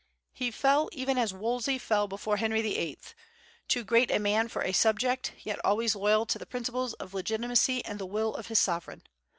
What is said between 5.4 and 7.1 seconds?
yet always loyal to the principles